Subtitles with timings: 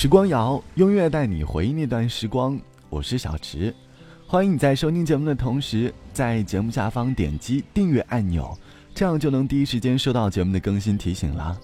[0.00, 2.58] 时光谣，音乐带你回忆那段时光。
[2.88, 3.74] 我是小池，
[4.26, 8.56] 欢迎你在收听节目的同时，在节目下方点击订阅按钮，
[8.94, 11.54] 这样就能第一时间收到节目的更新提醒啦。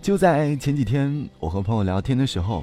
[0.00, 2.62] 就在前几天，我和朋友聊天的时候，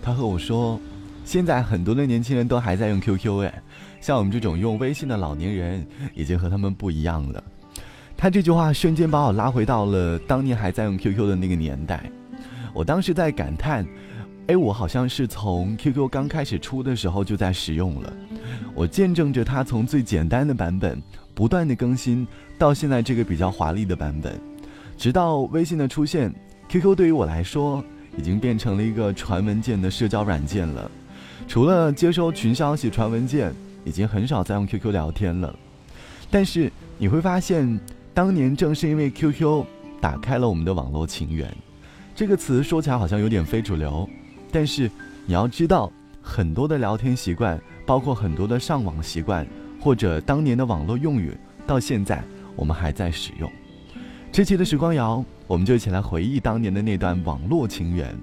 [0.00, 0.80] 他和我说，
[1.24, 3.62] 现在很多的年轻人都还在用 QQ，哎，
[4.00, 5.84] 像我们这种用微信的老年人，
[6.14, 7.42] 已经和他们不一样了。
[8.16, 12.08] 他这句话瞬间把我拉回到了当年还在用 QQ 的那个年代，
[12.72, 13.84] 我当时在感叹，
[14.48, 18.12] 哎，我好像是从 QQ 刚开始出的时候就在使用了，
[18.74, 21.00] 我见证着它从最简单的版本
[21.34, 22.26] 不断的更新
[22.58, 24.40] 到现在这个比较华丽的版本，
[24.96, 26.34] 直到微信的出现
[26.68, 27.84] ，QQ 对于我来说
[28.16, 30.90] 已经变成了一个传文件的社交软件了，
[31.46, 33.52] 除了接收群消息传文件，
[33.84, 35.54] 已经很少再用 QQ 聊天了，
[36.30, 37.78] 但是你会发现。
[38.14, 39.64] 当年正是因为 QQ
[40.00, 41.56] 打开了我们的网络情缘，
[42.16, 44.10] 这个词说起来好像有点非主流，
[44.50, 44.90] 但是
[45.26, 45.90] 你要知道，
[46.22, 49.46] 很多的聊天习惯，包括很多的上网习惯，
[49.80, 52.22] 或者当年的网络用语，到现在
[52.56, 53.50] 我们还在使用。
[54.30, 58.14] 这期的时光谣，我们就一起来回忆当年的那段网络情缘。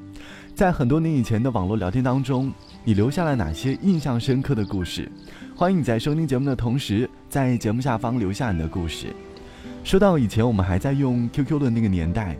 [0.53, 2.51] 在很多年以前的网络聊天当中，
[2.83, 5.11] 你留下了哪些印象深刻的故事？
[5.55, 9.07] 欢迎你在收听节目的同时，在节目下方留下你的故事。
[9.83, 12.37] 说到以前我们还在用 QQ 的那个年代，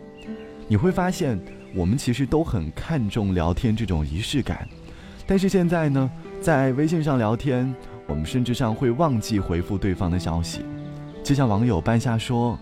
[0.66, 1.38] 你会发现
[1.76, 4.66] 我们其实都很看重聊天这种仪式感。
[5.26, 6.10] 但是现在呢，
[6.40, 7.72] 在微信上聊天，
[8.06, 10.64] 我们甚至上会忘记回复对方的消息。
[11.22, 12.58] 就像网友半夏说：“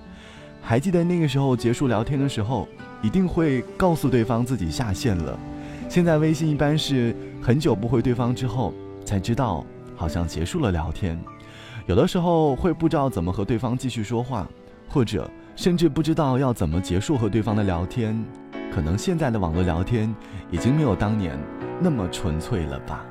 [0.60, 2.66] 还记得那个时候结束聊天的时候，
[3.02, 5.38] 一定会告诉对方自己下线了。
[5.88, 11.16] 现在微信一般是很久不回对方之后，才知道好像结束了聊天。
[11.86, 14.44] 有的时候会不知道怎么和对方继续说话。”
[14.86, 18.22] 或者甚至不知道要怎么结束和对方的聊天，
[18.74, 20.12] 可能现在的网络聊天
[20.50, 21.38] 已经没有当年
[21.80, 23.06] 那么纯粹了吧。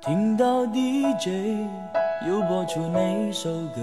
[0.00, 1.66] 听到 DJ
[2.28, 3.80] 又播出那首歌，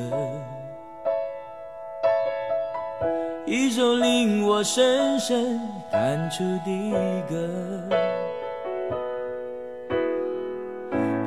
[3.46, 5.60] 一首令我深深
[5.92, 7.36] 感触的歌，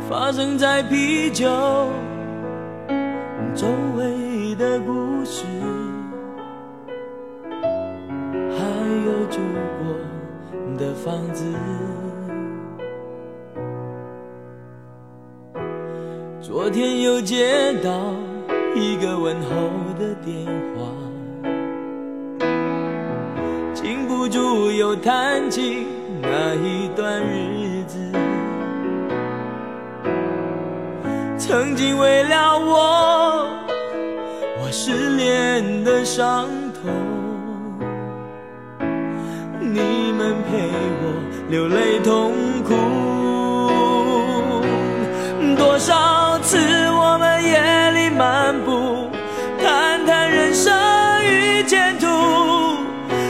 [0.09, 1.47] 发生在啤酒
[3.55, 3.67] 周
[3.99, 4.27] 围。
[4.59, 5.45] 的故事，
[9.31, 9.39] 住
[9.79, 9.87] 过
[10.79, 11.45] 的房子。
[16.41, 18.15] 昨天又接到
[18.75, 19.51] 一个问候
[19.99, 20.87] 的电话，
[23.75, 25.87] 禁不住又谈起
[26.23, 27.99] 那一段日子，
[31.37, 33.49] 曾经为了我
[34.61, 34.71] 我。
[34.71, 36.93] 失恋的伤痛，
[39.77, 40.71] 你们陪
[41.03, 41.05] 我
[41.51, 42.33] 流泪痛
[42.65, 42.73] 哭，
[45.55, 46.57] 多少次
[46.93, 49.11] 我们夜里漫步，
[49.63, 50.73] 谈谈人生
[51.27, 52.07] 与前途，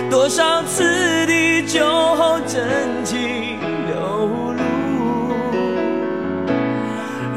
[0.08, 0.84] 多少次
[1.26, 3.58] 的酒后真情
[3.88, 3.96] 流
[4.54, 4.62] 露，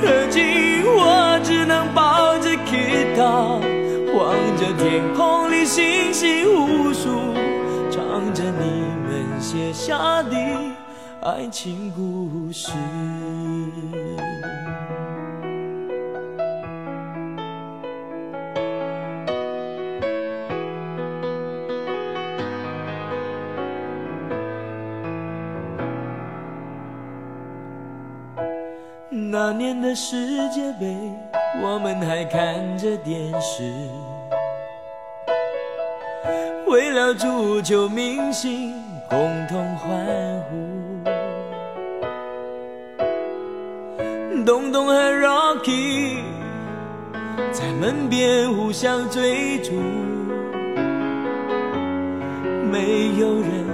[0.01, 2.77] 如今我只能抱着吉
[3.17, 3.59] 他。
[4.11, 7.18] 望着天空里星星无数，
[9.51, 10.35] 写下的
[11.23, 12.71] 爱情故事。
[29.09, 30.95] 那年的世界杯，
[31.63, 33.63] 我们还看着电视。
[36.67, 38.78] 为了足球明星
[39.09, 40.05] 共同欢
[40.51, 41.03] 呼，
[44.45, 46.19] 东东和 Rocky
[47.51, 49.71] 在门边互相追逐，
[52.71, 53.65] 没有人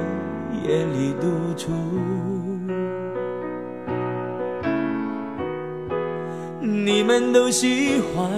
[0.64, 1.70] 夜里独处。
[6.62, 8.32] 你们都喜欢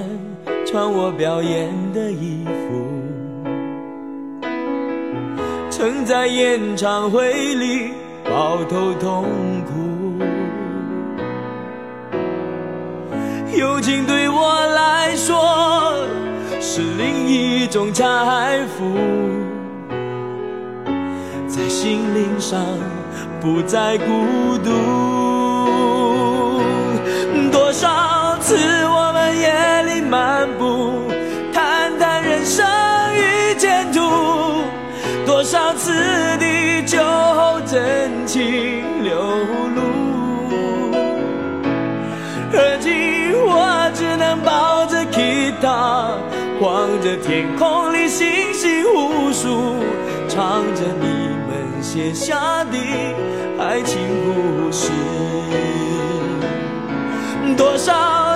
[0.65, 2.96] 穿我表演的衣服。
[5.77, 7.93] 曾在演唱会里
[8.25, 9.25] 抱头痛
[9.63, 10.17] 哭，
[13.55, 15.93] 友情对我来说
[16.59, 18.85] 是另一种财富，
[21.47, 22.59] 在心灵上
[23.39, 25.46] 不再孤独。
[37.77, 38.25] 真。
[38.25, 39.13] 情流
[39.75, 39.81] 露。
[42.51, 42.91] 而今
[43.45, 46.17] 我只能抱着吉他，
[46.59, 49.75] 望着天空里星星无数，
[50.27, 52.77] 唱着你们写下的
[53.59, 54.91] 爱情故事。
[57.55, 58.26] 多少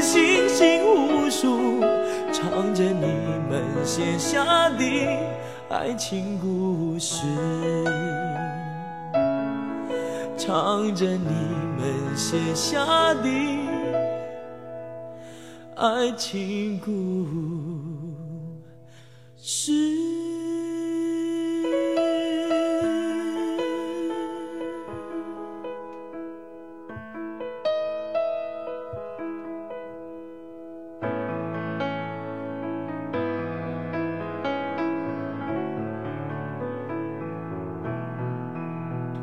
[0.00, 1.80] 星星无数，
[2.32, 3.06] 唱着你
[3.48, 4.84] 们写下的
[5.68, 7.24] 爱情故事。
[10.36, 11.34] 唱着你
[11.76, 13.28] 们写下的
[15.74, 17.26] 爱情故
[19.36, 20.27] 事。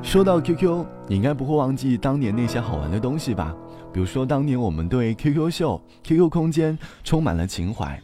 [0.06, 3.54] 说到 QQ，你应该不会忘记当年那些好玩的东西吧？
[3.92, 8.00] 比如说，当年我们对 QQ 秀、QQ 空间充满了情怀。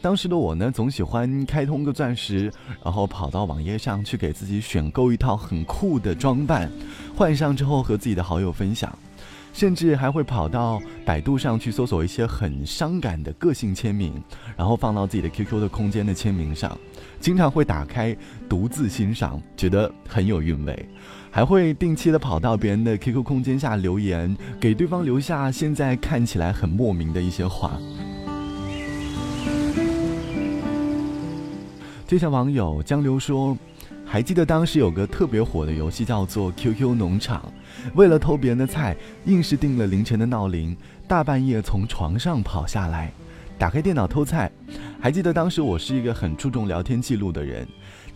[0.00, 2.50] 当时的我呢，总喜欢开通个钻石，
[2.84, 6.70] 然后跑到网页上去给自己选购一套很酷的装扮，
[7.16, 8.96] 换上之后和自己的好友分享，
[9.52, 14.22] 甚至还会跑到百度上去搜索一些很伤感的个性签名，
[14.56, 16.78] 然后放到自己的 QQ 的空间的签名上，
[17.18, 18.16] 经常会打开
[18.48, 20.88] 独自欣赏，觉得很有韵味。
[21.32, 27.78] 还会定期的跑到别人的 QQ 空间下留言，给对方留下现在看起来很莫名的一些话。
[32.06, 33.56] 就像网友江流说，
[34.04, 37.52] 还记得当时有个特别火的游戏叫做 QQ 农场，
[37.94, 38.96] 为了偷别人的菜，
[39.26, 43.12] 硬是定了凌晨的闹铃，大半夜从床上跑下来，
[43.56, 44.50] 打开电脑偷菜。
[45.00, 47.64] 还记得当时我是一个很注重聊天记录的人。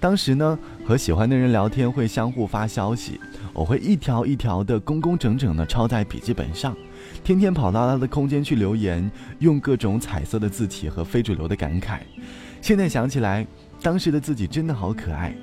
[0.05, 3.19] 当时呢，和喜欢的人聊天会相互发消息，
[3.55, 6.77] 我会一条一条的工工整整的抄在笔记本上，
[7.25, 12.01] 天天跑到他的空间去留言，用各种彩色的字体和非主流的感慨。
[12.61, 13.47] 现在想起来，
[13.81, 15.35] 当时的自己真的好可爱，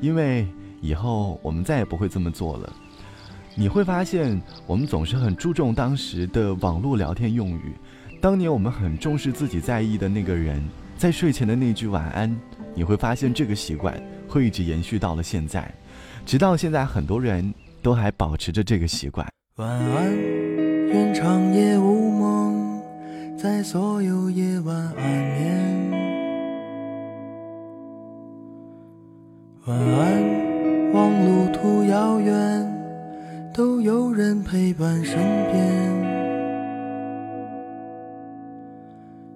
[0.00, 0.48] 因为
[0.80, 2.72] 以后我们再也不会这么做了。
[3.54, 7.74] 你会发现，我们总是很注重当时的网络聊天用语，
[8.18, 10.66] 当年我们很重视自己在意的那个人，
[10.96, 12.34] 在睡前的那句晚安。
[12.74, 13.98] 你会发现这个习惯
[14.28, 15.72] 会一直延续到了现在，
[16.26, 19.26] 直到现在，很多人都还保持着这个习惯。
[19.56, 20.14] 晚安，
[20.88, 22.82] 愿长夜无梦，
[23.38, 25.90] 在所有夜晚安眠。
[29.64, 35.16] 晚安，望路途遥远，都有人陪伴身
[35.50, 36.05] 边。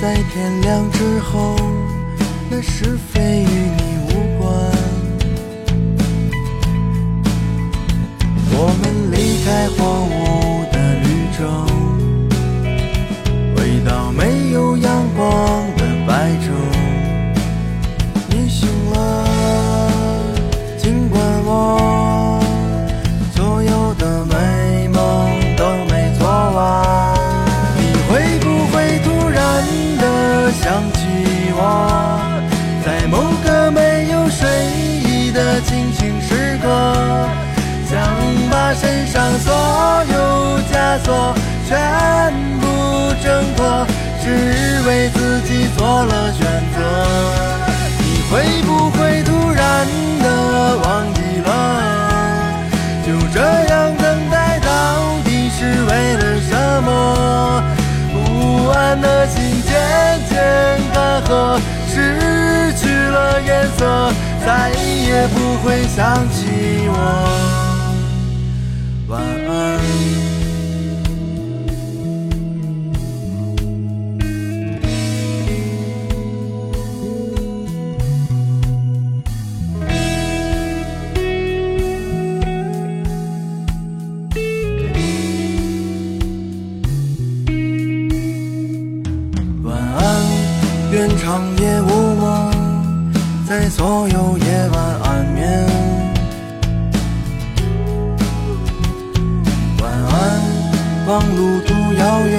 [0.00, 1.56] 在天亮之后，
[2.48, 4.46] 那是非与你无关。
[8.52, 9.78] 我们离开荒
[10.08, 10.12] 芜
[64.44, 67.67] 再也不会想起我。
[93.78, 95.38] 所有夜晚安眠。
[99.80, 100.42] 晚安，
[101.06, 102.36] 望路途遥远，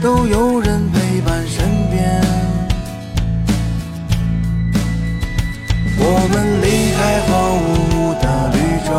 [0.00, 2.22] 都有人陪伴身边。
[5.98, 6.00] 我
[6.30, 7.32] 们离开荒
[7.66, 8.24] 芜的
[8.54, 8.90] 绿洲，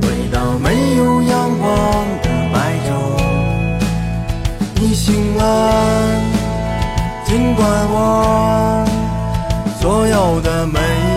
[0.00, 1.66] 回到没有阳光
[2.22, 2.56] 的白
[2.86, 2.88] 昼。
[4.76, 5.42] 你醒了，
[7.24, 8.47] 尽管我
[10.28, 11.07] 后的美。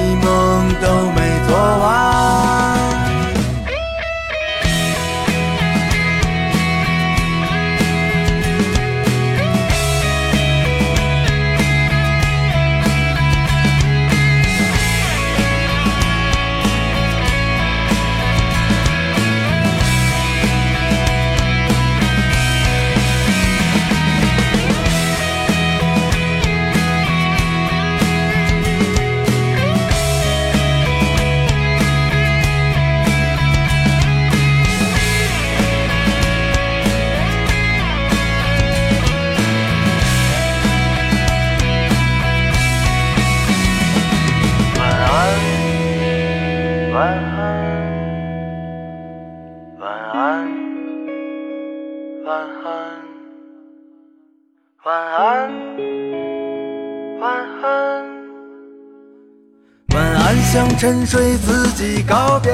[60.81, 62.51] 沉睡自己告别。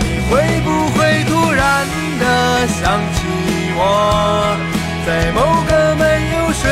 [0.00, 1.86] 你会不会突然
[2.18, 3.20] 的想起
[3.76, 4.56] 我，
[5.04, 6.04] 在某个没
[6.38, 6.64] 有睡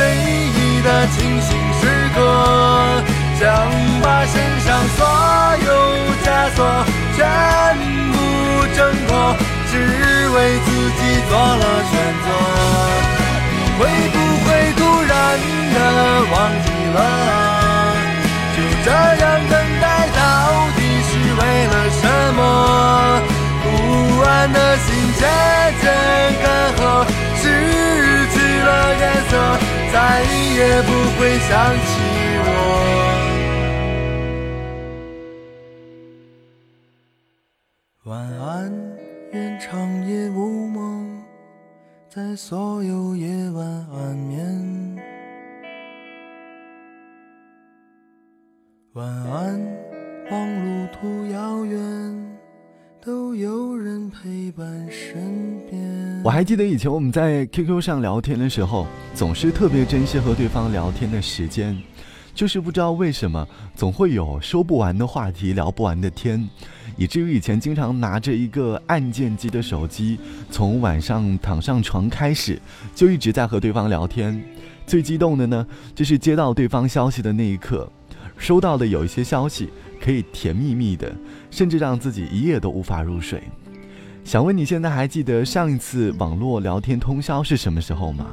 [0.57, 2.17] 意的清醒时刻？
[3.39, 3.45] 想
[4.01, 5.05] 把身上所
[5.61, 5.69] 有
[6.25, 6.59] 枷锁
[7.15, 7.21] 全
[8.09, 8.17] 部
[8.75, 9.37] 挣脱，
[9.69, 10.67] 只为自
[10.97, 11.93] 己做了选
[12.25, 12.27] 择。
[13.53, 13.79] 你会
[14.09, 15.37] 不会突然
[15.71, 15.77] 的
[16.33, 16.33] 忘
[16.65, 17.50] 记了？
[22.33, 23.21] 么？
[23.63, 23.67] 不
[24.21, 24.87] 安的心
[25.19, 25.21] 渐
[25.81, 25.85] 渐
[26.41, 26.45] 干
[26.75, 26.81] 涸，
[27.35, 27.43] 失
[28.31, 28.69] 去了
[28.99, 29.31] 颜色，
[29.93, 29.95] 再
[30.55, 31.89] 也不会想起
[32.43, 32.47] 我。
[38.05, 38.73] 晚安，
[39.31, 39.69] 愿长
[40.07, 41.23] 夜无梦，
[42.09, 44.97] 在所有夜晚安眠。
[48.93, 49.61] 晚安，
[50.29, 50.31] 望
[50.65, 52.20] 路途遥远，
[53.03, 56.21] 都有人陪伴身边。
[56.23, 61.75] 我还记得以前我们在 QQ 上聊天的时候，总是特别珍惜和对方聊天的时间，
[62.35, 66.47] 就是不知道为什么，总会有说不完的话题，聊不完的天，
[66.95, 70.19] 以至于以前经常拿着一个按键机的手机，
[70.51, 72.61] 从晚上躺上床开始，
[72.93, 74.39] 就一直在和对方聊天。
[74.85, 75.65] 最激动的呢，
[75.95, 77.91] 就是接到对方消息的那一刻，
[78.37, 79.71] 收到的有一些消息
[80.03, 81.13] 可以甜蜜蜜的，
[81.51, 83.43] 甚至让自己一夜都无法入睡。
[84.23, 88.27] 想问你现在还记得上一次网络聊天通宵是什么时候吗？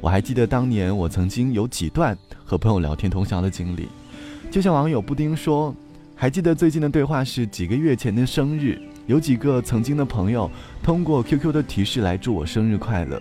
[0.00, 3.88] 我还记得当年我曾经有几段和朋友聊天通宵的经历，
[4.50, 5.74] 就像网友布丁说，
[6.14, 10.50] 还记得最近的对话是几个月前的生日，有几个曾经的朋友
[10.82, 13.20] 通过 QQ 的提示来祝我生日快乐。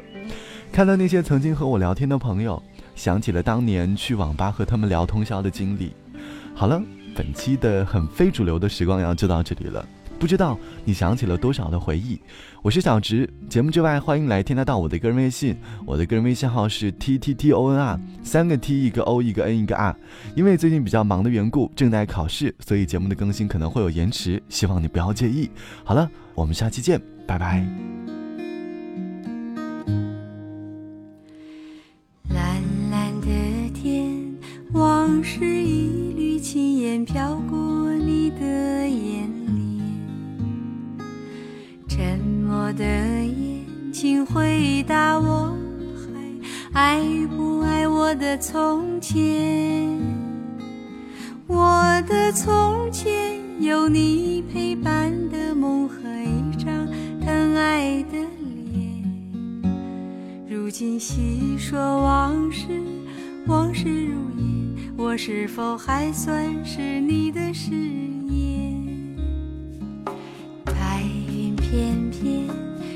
[0.72, 2.62] 看到那些曾经和我聊天的朋友，
[2.96, 5.92] 想起了当年去网吧和他们聊通宵的经历。
[6.56, 6.82] 好了，
[7.18, 9.84] 本期的很非主流的时光谣就到这里了。
[10.20, 12.20] 不知道你想起了多少的回忆？
[12.62, 13.28] 我是小直。
[13.50, 19.96] 节目之外，欢迎来添加到我的个人微信，我的个人微信号是 t t t o n r，三个 t 一个 o 一个 n 一个 r。
[20.36, 25.50] 因为最近比较忙的缘故，正在考试，所以节目的更新可能会有延迟，希望你不要介意。
[25.84, 27.66] 好了，我们下期见，拜拜。
[32.30, 33.28] 蓝蓝的
[33.74, 34.36] 天，
[34.74, 36.07] 往事一
[36.40, 38.46] 轻烟飘过你的
[38.88, 39.82] 眼帘，
[41.88, 45.56] 沉默的眼睛回答我
[45.96, 47.02] 还爱
[47.36, 49.90] 不爱我的从前？
[51.48, 56.88] 我的从前有你陪伴的梦和一张
[57.20, 59.04] 疼爱的脸。
[60.48, 62.68] 如今细说往事，
[63.48, 64.47] 往事如烟，
[65.00, 69.16] 我是否还算是你的誓言？
[70.66, 72.48] 白云片片，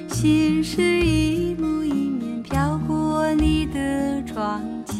[0.09, 4.97] 心事一幕一面飘过你的窗前。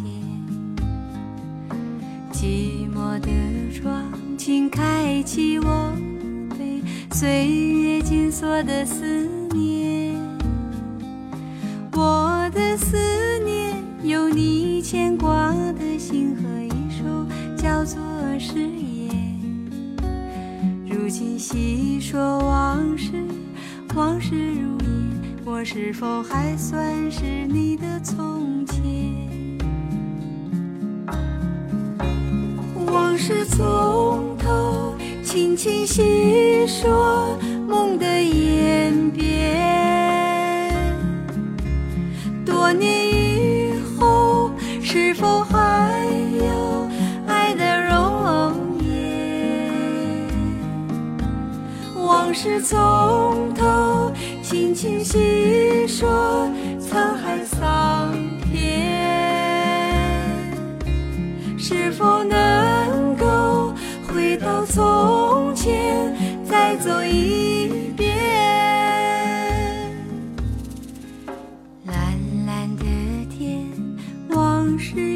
[2.32, 3.30] 寂寞的
[3.74, 4.06] 窗，
[4.38, 5.92] 请开启我
[6.52, 9.41] 被岁月紧锁的思念
[21.38, 23.12] 细说往事，
[23.96, 24.88] 往事如烟，
[25.44, 28.82] 我是否还算是你的从前？
[32.88, 37.38] 往事从头轻轻细说，
[37.68, 40.74] 梦的演变，
[42.46, 43.01] 多年。
[52.44, 58.18] 是从头，轻轻细说沧海桑
[58.52, 58.90] 田。
[61.56, 63.76] 是否能够
[64.08, 68.10] 回到从前，再走一遍？
[71.86, 71.96] 蓝
[72.48, 72.84] 蓝的
[73.30, 73.70] 天，
[74.30, 75.11] 往事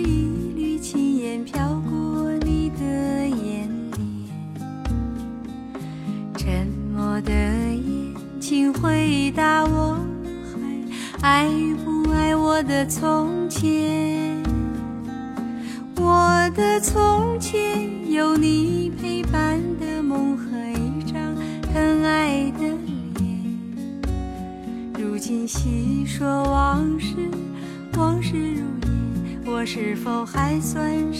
[30.06, 31.12] 否还算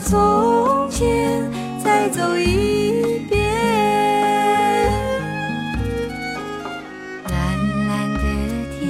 [0.00, 1.42] 从前，
[1.82, 3.40] 再走一遍？
[7.24, 7.34] 蓝
[7.88, 8.20] 蓝的
[8.78, 8.84] 天，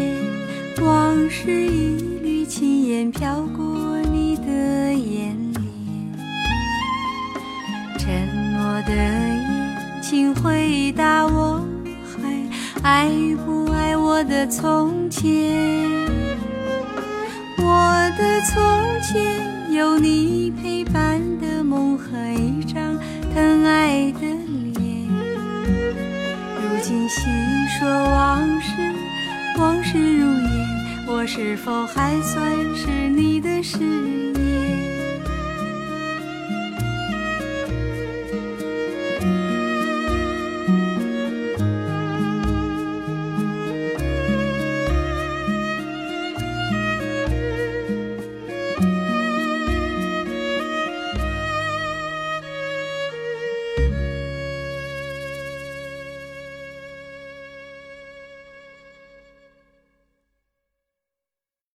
[0.85, 5.63] 往事一缕轻烟飘过你的眼帘。
[7.99, 8.11] 沉
[8.53, 11.65] 默的眼，请回答我，
[12.05, 13.09] 还爱
[13.45, 15.86] 不爱我的从前？
[26.89, 27.21] 今细
[27.81, 28.71] 说往事，
[29.59, 34.36] 往事如烟，我是否还算是你的誓言？